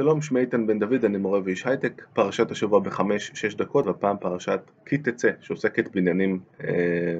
שלום, 0.00 0.22
שמי 0.22 0.40
איתן 0.40 0.66
בן 0.66 0.78
דוד, 0.78 1.04
אני 1.04 1.18
מורה 1.18 1.40
ואיש 1.44 1.66
הייטק, 1.66 2.02
פרשת 2.12 2.50
השבוע 2.50 2.80
בחמש-שש 2.80 3.54
דקות, 3.54 3.86
והפעם 3.86 4.16
פרשת 4.20 4.60
כי 4.86 4.98
תצא, 4.98 5.30
שעוסקת 5.40 5.94
בעניינים 5.94 6.40
אה, 6.64 7.18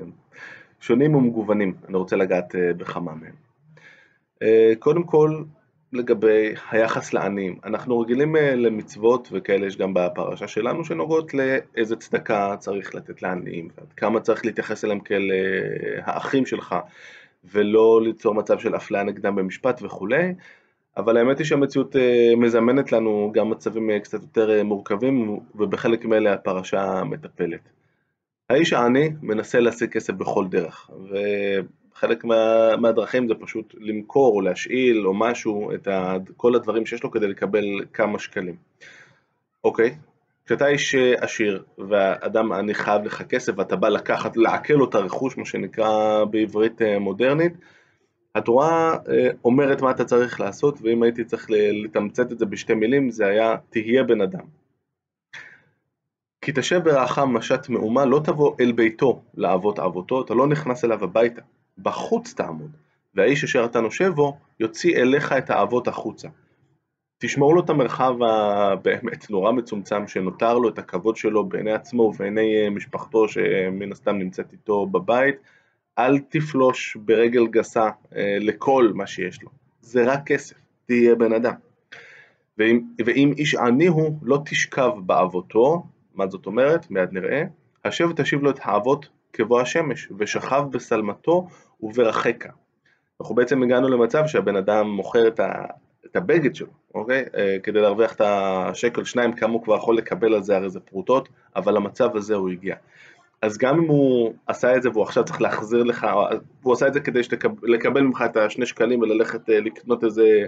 שונים 0.81 1.15
ומגוונים, 1.15 1.75
אני 1.89 1.97
רוצה 1.97 2.17
לגעת 2.17 2.55
אה, 2.55 2.73
בכמה 2.73 3.15
מהם. 3.15 3.33
אה, 4.43 4.73
קודם 4.79 5.03
כל, 5.03 5.43
לגבי 5.93 6.55
היחס 6.71 7.13
לעניים, 7.13 7.59
אנחנו 7.65 8.01
רגילים 8.01 8.37
אה, 8.37 8.55
למצוות, 8.55 9.29
וכאלה 9.33 9.67
יש 9.67 9.77
גם 9.77 9.95
בפרשה 9.95 10.49
שלנו, 10.49 10.85
שנוגעות 10.85 11.35
לאיזה 11.35 11.97
צדקה 11.97 12.57
צריך 12.59 12.95
לתת 12.95 13.23
לעניים, 13.23 13.69
ועד 13.79 13.93
כמה 13.93 14.21
צריך 14.21 14.45
להתייחס 14.47 14.85
אליהם 14.85 15.01
כאל 15.01 15.31
אה, 15.33 16.01
האחים 16.05 16.47
שלך, 16.47 16.77
ולא 17.45 18.01
ליצור 18.03 18.35
מצב 18.35 18.59
של 18.59 18.77
אפליה 18.77 19.03
נגדם 19.03 19.35
במשפט 19.35 19.83
וכולי. 19.83 20.35
אבל 20.99 21.17
האמת 21.17 21.39
היא 21.39 21.47
שהמציאות 21.47 21.97
אה, 21.97 22.33
מזמנת 22.37 22.93
לנו 22.93 23.33
גם 23.35 23.51
מצבים 23.51 23.91
אה, 23.91 24.01
קצת 24.01 24.23
יותר 24.23 24.51
אה, 24.51 24.63
מורכבים, 24.63 25.39
ובחלק 25.55 26.05
מאלה 26.05 26.33
הפרשה 26.33 27.05
מטפלת. 27.05 27.61
האיש 28.51 28.73
העני 28.73 29.11
מנסה 29.23 29.61
להשיג 29.61 29.91
כסף 29.91 30.13
בכל 30.13 30.47
דרך, 30.49 30.91
וחלק 31.11 32.25
מה, 32.25 32.77
מהדרכים 32.77 33.29
זה 33.29 33.35
פשוט 33.35 33.75
למכור 33.79 34.35
או 34.35 34.41
להשאיל 34.41 35.07
או 35.07 35.15
משהו, 35.15 35.75
את 35.75 35.89
ה, 35.89 36.17
כל 36.37 36.55
הדברים 36.55 36.87
שיש 36.87 37.03
לו 37.03 37.11
כדי 37.11 37.29
לקבל 37.29 37.65
כמה 37.93 38.19
שקלים. 38.19 38.57
אוקיי, 39.65 39.95
כשאתה 40.47 40.67
איש 40.67 40.95
עשיר 40.95 41.65
והאדם 41.79 42.53
עני 42.53 42.75
חייב 42.75 43.05
לך 43.05 43.23
כסף 43.23 43.53
ואתה 43.57 43.77
בא 43.77 43.89
לקחת, 43.89 44.37
לעכל 44.37 44.75
לו 44.75 44.89
את 44.89 44.95
הרכוש, 44.95 45.39
מה 45.39 45.45
שנקרא 45.45 46.25
בעברית 46.25 46.83
מודרנית, 47.01 47.53
התורה 48.39 48.97
אה, 49.09 49.29
אומרת 49.45 49.83
מה 49.83 49.91
אתה 49.91 50.05
צריך 50.05 50.41
לעשות, 50.41 50.79
ואם 50.83 51.03
הייתי 51.03 51.25
צריך 51.25 51.47
לתמצת 51.85 52.33
את 52.33 52.39
זה 52.39 52.47
בשתי 52.47 52.75
מילים, 52.75 53.11
זה 53.11 53.27
היה 53.27 53.57
תהיה 53.71 54.03
בן 54.03 54.21
אדם. 54.21 54.45
כי 56.41 56.53
תשב 56.55 56.81
ברעך 56.85 57.19
משת 57.19 57.69
מאומה, 57.69 58.05
לא 58.05 58.21
תבוא 58.25 58.55
אל 58.61 58.73
ביתו 58.73 59.23
לאבות 59.35 59.79
אבותו, 59.79 60.23
אתה 60.23 60.35
לא 60.35 60.47
נכנס 60.47 60.85
אליו 60.85 61.05
הביתה, 61.05 61.43
בחוץ 61.79 62.35
תעמוד, 62.35 62.71
והאיש 63.15 63.45
אשר 63.45 63.65
אתה 63.65 63.81
נושב 63.81 64.09
בו, 64.09 64.37
יוציא 64.61 64.97
אליך 64.97 65.33
את 65.33 65.51
האבות 65.51 65.89
החוצה. 65.89 66.29
תשמור 67.19 67.55
לו 67.55 67.61
את 67.65 67.71
המרחב 67.71 68.15
הבאמת 68.23 69.31
נורא 69.31 69.53
מצומצם 69.53 70.09
שנותר 70.09 70.59
לו, 70.59 70.69
את 70.69 70.79
הכבוד 70.79 71.17
שלו 71.17 71.45
בעיני 71.45 71.73
עצמו 71.73 72.03
ובעיני 72.03 72.65
אה, 72.65 72.71
משפחתו 72.71 73.29
שמן 73.29 73.93
הסתם 73.93 74.19
נמצאת 74.19 74.53
איתו 74.53 74.87
בבית, 74.87 75.37
אל 75.99 76.19
תפלוש 76.19 76.97
ברגל 77.01 77.47
גסה 77.47 77.89
אה, 78.17 78.37
לכל 78.41 78.91
מה 78.95 79.07
שיש 79.07 79.43
לו, 79.43 79.49
זה 79.81 80.13
רק 80.13 80.21
כסף, 80.27 80.57
תהיה 80.87 81.15
בן 81.15 81.33
אדם. 81.33 81.55
ואם, 82.59 82.81
ואם 83.07 83.33
איש 83.37 83.55
עני 83.55 83.87
הוא, 83.87 84.19
לא 84.23 84.39
תשכב 84.45 84.91
באבותו, 85.07 85.83
מה 86.15 86.27
זאת 86.27 86.47
אומרת? 86.47 86.91
מיד 86.91 87.09
נראה. 87.13 87.43
השב 87.85 88.13
תשיב 88.17 88.43
לו 88.43 88.51
את 88.51 88.59
האבות 88.63 89.09
כבוא 89.33 89.61
השמש, 89.61 90.09
ושכב 90.19 90.65
בשלמתו 90.71 91.49
וברחקה. 91.81 92.51
אנחנו 93.21 93.35
בעצם 93.35 93.63
הגענו 93.63 93.89
למצב 93.89 94.27
שהבן 94.27 94.57
אדם 94.57 94.89
מוכר 94.89 95.29
את, 95.29 95.41
ה, 95.41 95.65
את 96.07 96.17
הבגד 96.17 96.55
שלו, 96.55 96.69
אוקיי? 96.95 97.25
אה, 97.37 97.57
כדי 97.63 97.81
להרוויח 97.81 98.15
את 98.15 98.21
השקל 98.25 99.05
שניים, 99.05 99.33
כמה 99.33 99.53
הוא 99.53 99.63
כבר 99.63 99.77
יכול 99.77 99.97
לקבל 99.97 100.35
על 100.35 100.43
זה, 100.43 100.57
הרי 100.57 100.71
זה 100.71 100.81
פרוטות, 100.81 101.29
אבל 101.57 101.75
למצב 101.75 102.17
הזה 102.17 102.35
הוא 102.35 102.51
הגיע. 102.51 102.77
אז 103.43 103.59
גם 103.59 103.79
אם 103.79 103.89
הוא 103.89 104.35
עשה 104.47 104.77
את 104.77 104.83
זה 104.83 104.91
והוא 104.91 105.03
עכשיו 105.03 105.25
צריך 105.25 105.41
להחזיר 105.43 105.83
לך, 105.83 106.07
הוא 106.63 106.73
עשה 106.73 106.87
את 106.87 106.95
זה 106.95 107.01
כדי 107.01 107.21
לקבל 107.63 108.01
ממך 108.01 108.25
את 108.31 108.37
השני 108.37 108.67
שקלים 108.67 109.01
וללכת 109.01 109.51
אה, 109.51 109.61
לקנות 109.61 110.05
איזה, 110.05 110.47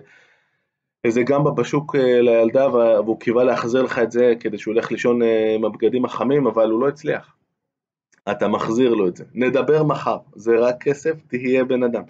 איזה 1.04 1.22
גמבה 1.22 1.50
בשוק 1.50 1.96
אה, 1.96 2.20
לילדה 2.20 2.68
והוא 2.68 3.20
קיווה 3.20 3.44
להחזיר 3.44 3.82
לך 3.82 3.98
את 3.98 4.12
זה 4.12 4.32
כדי 4.40 4.58
שהוא 4.58 4.74
ילך 4.74 4.92
לישון 4.92 5.22
אה, 5.22 5.54
עם 5.54 5.64
הבגדים 5.64 6.04
החמים, 6.04 6.46
אבל 6.46 6.70
הוא 6.70 6.80
לא 6.80 6.88
הצליח. 6.88 7.36
אתה 8.30 8.48
מחזיר 8.48 8.94
לו 8.94 9.08
את 9.08 9.16
זה. 9.16 9.24
נדבר 9.34 9.82
מחר, 9.82 10.18
זה 10.34 10.58
רק 10.58 10.82
כסף, 10.82 11.12
תהיה 11.28 11.64
בן 11.64 11.82
אדם. 11.82 12.02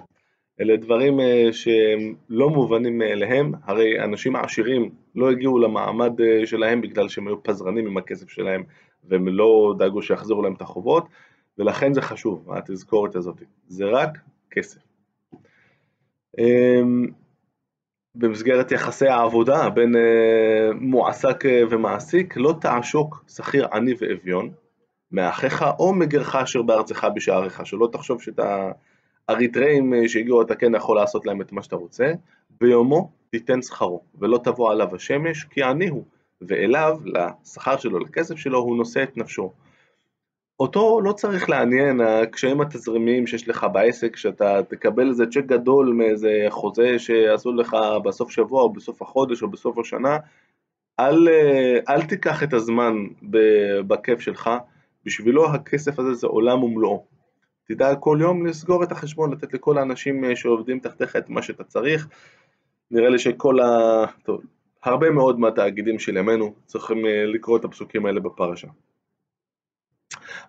אלה 0.61 0.77
דברים 0.77 1.19
שהם 1.53 2.15
לא 2.29 2.51
מובנים 2.51 2.99
מאליהם, 2.99 3.53
הרי 3.65 4.05
אנשים 4.05 4.37
העשירים 4.37 4.91
לא 5.15 5.31
הגיעו 5.31 5.59
למעמד 5.59 6.13
שלהם 6.45 6.81
בגלל 6.81 7.09
שהם 7.09 7.27
היו 7.29 7.43
פזרנים 7.43 7.87
עם 7.87 7.97
הכסף 7.97 8.29
שלהם 8.29 8.65
והם 9.05 9.29
לא 9.29 9.75
דאגו 9.79 10.03
שיחזירו 10.03 10.43
להם 10.43 10.55
את 10.55 10.63
החובות, 10.63 11.07
ולכן 11.59 11.95
זה 11.95 12.03
חשוב, 12.03 12.53
התזכורת 12.53 13.17
הזאת, 13.17 13.43
זה 13.69 13.85
רק 13.85 14.19
כסף. 14.51 14.81
אמ, 16.39 17.07
במסגרת 18.15 18.73
יחסי 18.73 19.09
העבודה 19.09 19.71
בין 19.71 19.97
אה, 19.97 20.71
מועסק 20.75 21.47
אה, 21.47 21.63
ומעסיק, 21.71 22.37
לא 22.37 22.55
תעשוק 22.61 23.25
שכיר 23.29 23.69
עני 23.73 23.95
ואביון 23.99 24.51
מאחיך 25.13 25.65
או 25.79 25.93
מגרך 25.93 26.37
אשר 26.37 26.63
בארצך 26.63 27.07
בשעריך, 27.15 27.67
שלא 27.67 27.89
תחשוב 27.93 28.23
שאת 28.23 28.41
האריתראים 29.29 29.95
אה, 29.95 30.09
שהגיעו 30.09 30.43
אתה 30.43 30.55
כן 30.55 30.75
יכול 30.75 30.97
לעשות 30.97 31.27
להם 31.27 31.41
את 31.41 31.53
מה 31.53 31.63
שאתה 31.63 31.77
רוצה, 31.77 32.13
ביומו 32.61 33.11
תיתן 33.31 33.63
שכרו, 33.63 34.03
ולא 34.19 34.41
תבוא 34.45 34.73
עליו 34.73 34.95
השמש, 34.95 35.45
כי 35.45 35.63
עני 35.63 35.89
הוא. 35.89 36.05
ואליו, 36.49 36.99
לשכר 37.05 37.77
שלו, 37.77 37.99
לכסף 37.99 38.37
שלו, 38.37 38.59
הוא 38.59 38.77
נושא 38.77 39.03
את 39.03 39.17
נפשו. 39.17 39.53
אותו 40.61 41.01
לא 41.01 41.13
צריך 41.13 41.51
לעניין 41.51 42.01
הקשיים 42.01 42.61
התזרימיים 42.61 43.27
שיש 43.27 43.49
לך 43.49 43.67
בעסק, 43.73 44.17
שאתה 44.17 44.63
תקבל 44.69 45.09
איזה 45.09 45.27
צ'ק 45.27 45.45
גדול 45.47 45.93
מאיזה 45.93 46.47
חוזה 46.49 46.99
שעשו 46.99 47.53
לך 47.53 47.77
בסוף 48.05 48.31
שבוע 48.31 48.63
או 48.63 48.73
בסוף 48.73 49.03
החודש 49.03 49.43
או 49.43 49.51
בסוף 49.51 49.79
השנה, 49.79 50.19
אל, 51.01 51.29
אל 51.89 52.03
תיקח 52.03 52.43
את 52.43 52.53
הזמן 52.53 52.95
בכיף 53.87 54.21
שלך, 54.21 54.51
בשבילו 55.05 55.47
הכסף 55.47 55.99
הזה 55.99 56.15
זה 56.15 56.27
עולם 56.27 56.63
ומלואו. 56.63 57.05
תדע 57.65 57.95
כל 57.95 58.19
יום 58.21 58.47
לסגור 58.47 58.85
את 58.85 58.93
החשבון, 58.93 59.33
לתת 59.33 59.55
לכל 59.55 59.79
האנשים 59.79 60.37
שעובדים 60.37 60.81
תחתיך 60.81 61.17
את 61.17 61.29
מה 61.29 61.43
שאתה 61.43 61.65
צריך. 61.65 62.09
נראה 62.91 63.09
לי 63.09 63.19
שכל 63.19 63.61
ה... 63.61 64.05
טוב, 64.23 64.41
הרבה 64.83 65.11
מאוד 65.11 65.41
מהתאגידים 65.41 65.99
של 65.99 66.17
ימינו 66.17 66.55
צריכים 66.67 67.07
אה, 67.07 67.25
לקרוא 67.27 67.59
את 67.59 67.65
הפסוקים 67.65 68.07
האלה 68.07 68.21
בפרשה. 68.21 68.69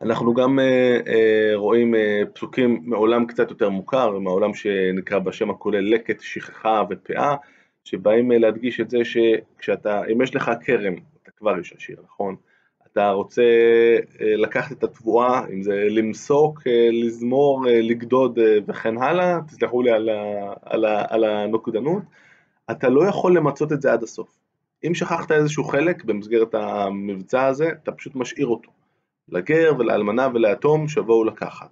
אנחנו 0.02 0.34
גם 0.34 0.60
אה, 0.60 1.00
אה, 1.08 1.52
רואים 1.56 1.94
פסוקים 2.34 2.82
מעולם 2.84 3.26
קצת 3.26 3.50
יותר 3.50 3.70
מוכר, 3.70 4.20
מהעולם 4.20 4.54
שנקרא 4.54 5.20
בשם 5.20 5.50
הכולל 5.50 5.94
לקט, 5.94 6.22
שכחה 6.22 6.84
ופאה, 6.90 7.36
שבאים 7.84 8.32
להדגיש 8.32 8.80
את 8.80 8.90
זה 8.90 8.98
שכשאתה, 9.04 10.02
אם 10.14 10.22
יש 10.22 10.36
לך 10.36 10.52
כרם, 10.66 10.94
אתה 11.24 11.32
כבר 11.32 11.58
איש 11.58 11.74
עשיר, 11.74 11.98
נכון? 12.06 12.36
אתה 12.92 13.12
רוצה 13.12 13.44
לקחת 14.20 14.72
את 14.72 14.84
התבואה, 14.84 15.42
אם 15.54 15.64
זה 15.64 15.86
למסוק, 15.90 16.62
לזמור, 16.92 17.66
לגדוד 17.68 18.40
וכן 18.68 18.98
הלאה, 18.98 19.40
תסלחו 19.48 19.82
לי 19.82 19.92
על, 19.92 20.10
על, 20.62 20.86
על 20.86 21.24
הנוקדנות, 21.24 22.04
אתה 22.72 22.90
לא 22.90 23.06
יכול 23.06 23.38
למצות 23.38 23.72
את 23.72 23.82
זה 23.82 23.94
עד 23.94 24.04
הסוף. 24.04 24.38
אם 24.88 24.94
שכחת 24.94 25.32
איזשהו 25.32 25.64
חלק 25.64 26.04
במסגרת 26.04 26.56
המבצע 26.56 27.46
הזה, 27.46 27.70
אתה 27.84 27.92
פשוט 27.92 28.16
משאיר 28.16 28.48
אותו. 28.48 28.72
לגר 29.30 29.74
ולאלמנה 29.80 30.28
וליתום 30.34 30.88
שיבואו 30.88 31.24
לקחת. 31.24 31.70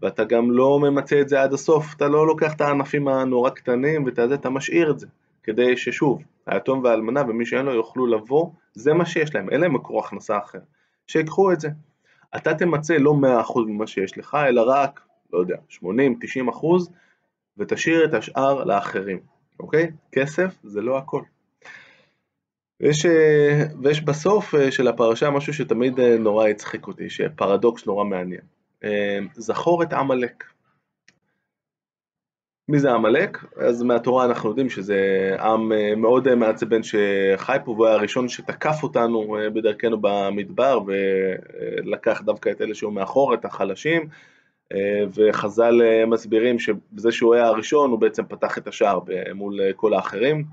ואתה 0.00 0.24
גם 0.24 0.50
לא 0.50 0.78
ממצה 0.80 1.20
את 1.20 1.28
זה 1.28 1.42
עד 1.42 1.52
הסוף, 1.52 1.94
אתה 1.96 2.08
לא 2.08 2.26
לוקח 2.26 2.54
את 2.54 2.60
הענפים 2.60 3.08
הנורא 3.08 3.50
קטנים 3.50 4.04
ואתה 4.04 4.50
משאיר 4.50 4.90
את 4.90 4.98
זה, 4.98 5.06
כדי 5.42 5.76
ששוב, 5.76 6.22
היתום 6.46 6.84
והאלמנה 6.84 7.22
ומי 7.28 7.46
שאין 7.46 7.66
לו 7.66 7.74
יוכלו 7.74 8.06
לבוא, 8.06 8.50
זה 8.74 8.92
מה 8.92 9.06
שיש 9.06 9.34
להם, 9.34 9.50
אין 9.50 9.60
להם 9.60 9.74
מקור 9.74 10.00
הכנסה 10.00 10.38
אחר. 10.38 10.58
שיקחו 11.06 11.52
את 11.52 11.60
זה. 11.60 11.68
אתה 12.36 12.54
תמצה 12.54 12.98
לא 12.98 13.14
100% 13.48 13.58
ממה 13.66 13.86
שיש 13.86 14.18
לך, 14.18 14.36
אלא 14.48 14.62
רק, 14.66 15.00
לא 15.32 15.38
יודע, 15.38 15.56
80-90% 15.72 15.84
ותשאיר 17.58 18.04
את 18.04 18.14
השאר 18.14 18.64
לאחרים. 18.64 19.18
אוקיי? 19.60 19.90
כסף 20.12 20.54
זה 20.62 20.80
לא 20.80 20.98
הכל. 20.98 21.22
ויש, 22.80 23.06
אה, 23.06 23.64
ויש 23.82 24.00
בסוף 24.00 24.54
אה, 24.54 24.70
של 24.70 24.88
הפרשה 24.88 25.30
משהו 25.30 25.54
שתמיד 25.54 26.00
אה, 26.00 26.18
נורא 26.18 26.48
הצחיק 26.48 26.86
אותי, 26.86 27.10
שפרדוקס 27.10 27.86
נורא 27.86 28.04
מעניין. 28.04 28.40
זכור 29.34 29.82
את 29.82 29.92
עמלק. 29.92 30.44
מי 32.68 32.78
זה 32.78 32.90
עמלק? 32.90 33.44
אז 33.56 33.82
מהתורה 33.82 34.24
אנחנו 34.24 34.48
יודעים 34.48 34.70
שזה 34.70 35.30
עם 35.40 35.72
מאוד 35.96 36.34
מעצבן 36.34 36.80
שחי 36.82 37.56
פה, 37.64 37.70
והוא 37.70 37.86
היה 37.86 37.94
הראשון 37.94 38.28
שתקף 38.28 38.82
אותנו 38.82 39.36
בדרכנו 39.54 39.98
במדבר, 40.00 40.78
ולקח 40.86 42.22
דווקא 42.24 42.50
את 42.50 42.60
אלה 42.60 42.74
שהוא 42.74 42.92
מאחור, 42.92 43.34
את 43.34 43.44
החלשים, 43.44 44.08
וחז"ל 45.14 45.82
אה, 45.82 46.06
מסבירים 46.06 46.58
שבזה 46.58 47.12
שהוא 47.12 47.34
היה 47.34 47.46
הראשון 47.46 47.90
הוא 47.90 47.98
בעצם 47.98 48.24
פתח 48.24 48.58
את 48.58 48.68
השער 48.68 49.00
מול 49.34 49.60
אה, 49.60 49.72
כל 49.72 49.94
האחרים, 49.94 50.44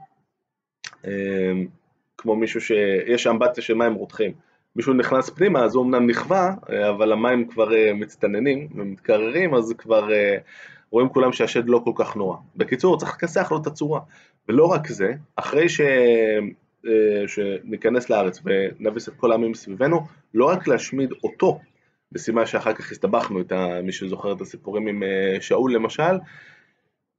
כמו 2.18 2.36
מישהו 2.36 2.62
שיש 2.62 3.28
אמבטיה 3.28 3.64
של 3.64 3.74
מים 3.74 3.94
רותחים, 3.94 4.32
מישהו 4.76 4.94
נכנס 4.94 5.30
פנימה 5.30 5.64
אז 5.64 5.76
הוא 5.76 5.84
אמנם 5.84 6.10
נכווה, 6.10 6.54
אבל 6.90 7.12
המים 7.12 7.48
כבר 7.48 7.70
מצטננים 7.96 8.68
ומתקררים 8.76 9.54
אז 9.54 9.74
כבר 9.78 10.10
רואים 10.92 11.10
כולם 11.10 11.32
שהשד 11.32 11.70
לא 11.70 11.82
כל 11.84 11.92
כך 11.96 12.16
נורא. 12.16 12.38
בקיצור 12.56 13.00
צריך 13.00 13.14
לכסח 13.16 13.52
לו 13.52 13.62
את 13.62 13.68
הצורה, 13.68 14.00
ולא 14.50 14.66
רק 14.66 14.88
זה, 14.88 15.14
אחרי 15.36 15.70
אה, 16.88 17.28
שניכנס 17.28 18.10
לארץ 18.10 18.42
ונביס 18.46 19.10
את 19.10 19.14
כל 19.14 19.32
העמים 19.32 19.52
מסביבנו, 19.52 20.02
לא 20.34 20.46
רק 20.46 20.68
להשמיד 20.68 21.14
אותו, 21.24 21.60
בסימן 22.14 22.46
שאחר 22.46 22.74
כך 22.74 22.92
הסתבכנו 22.92 23.42
את 23.42 23.52
מי 23.84 23.92
שזוכר 23.92 24.32
את 24.32 24.42
הסיפורים 24.42 24.88
עם 24.88 25.04
אה, 25.04 25.38
שאול 25.42 25.76
למשל, 25.76 26.18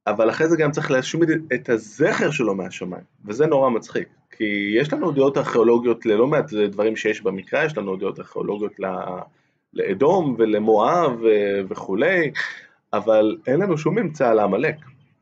אבל 0.07 0.29
אחרי 0.29 0.47
זה 0.47 0.57
גם 0.57 0.71
צריך 0.71 0.91
להשמיד 0.91 1.29
את 1.53 1.69
הזכר 1.69 2.31
שלו 2.31 2.55
מהשמיים, 2.55 3.03
וזה 3.25 3.45
נורא 3.45 3.69
מצחיק, 3.69 4.07
כי 4.31 4.75
יש 4.79 4.93
לנו 4.93 5.11
דעות 5.11 5.37
ארכיאולוגיות 5.37 6.05
ללא 6.05 6.27
מעט 6.27 6.53
דברים 6.53 6.95
שיש 6.95 7.21
במקרא, 7.21 7.63
יש 7.63 7.77
לנו 7.77 7.95
דעות 7.95 8.19
ארכיאולוגיות 8.19 8.73
לאדום 9.73 10.35
ולמואב 10.37 11.11
וכולי, 11.69 12.31
אבל 12.93 13.37
אין 13.47 13.59
לנו 13.59 13.77
שום 13.77 13.99
ממצא 13.99 14.29
על 14.29 14.39
העמלק. 14.39 14.75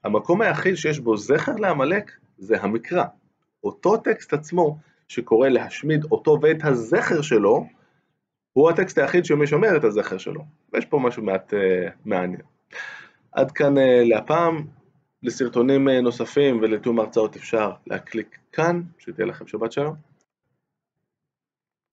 המקום 0.03 0.41
היחיד 0.41 0.75
שיש 0.75 0.99
בו 0.99 1.17
זכר 1.17 1.55
לעמלק 1.55 2.11
זה 2.37 2.61
המקרא. 2.61 3.03
אותו 3.63 3.97
טקסט 3.97 4.33
עצמו 4.33 4.77
שקורא 5.07 5.49
להשמיד 5.49 6.05
אותו 6.11 6.37
ואת 6.41 6.57
הזכר 6.63 7.21
שלו, 7.21 7.65
הוא 8.53 8.69
הטקסט 8.69 8.97
היחיד 8.97 9.25
שמשמר 9.25 9.77
את 9.77 9.83
הזכר 9.83 10.17
שלו. 10.17 10.41
ויש 10.73 10.85
פה 10.85 10.99
משהו 10.99 11.23
מעט 11.23 11.53
uh, 11.53 11.91
מעניין. 12.05 12.41
עד 13.31 13.51
כאן 13.51 13.77
uh, 13.77 13.81
להפעם. 14.03 14.65
לסרטונים 15.23 15.87
uh, 15.87 15.91
נוספים 15.91 16.59
ולתיאום 16.61 16.99
הרצאות 16.99 17.35
אפשר 17.35 17.71
להקליק 17.87 18.37
כאן, 18.51 18.81
שתהיה 18.99 19.27
לכם 19.27 19.47
שבת 19.47 19.71
שלום. 19.71 20.12